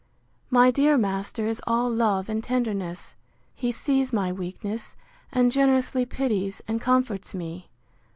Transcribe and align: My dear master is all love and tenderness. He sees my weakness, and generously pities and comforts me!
My 0.49 0.71
dear 0.71 0.97
master 0.97 1.45
is 1.45 1.61
all 1.67 1.87
love 1.87 2.27
and 2.27 2.43
tenderness. 2.43 3.13
He 3.53 3.71
sees 3.71 4.11
my 4.11 4.31
weakness, 4.31 4.95
and 5.31 5.51
generously 5.51 6.07
pities 6.07 6.59
and 6.67 6.81
comforts 6.81 7.35
me! 7.35 7.69